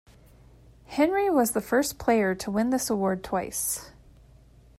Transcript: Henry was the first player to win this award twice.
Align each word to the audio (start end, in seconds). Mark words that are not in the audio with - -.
Henry 0.85 1.29
was 1.29 1.51
the 1.51 1.61
first 1.61 1.99
player 1.99 2.33
to 2.33 2.49
win 2.49 2.71
this 2.71 2.89
award 2.89 3.23
twice. 3.23 3.91